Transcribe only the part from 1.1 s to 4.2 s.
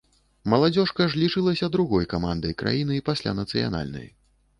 ж лічылася другой камандай краіны, пасля нацыянальнай.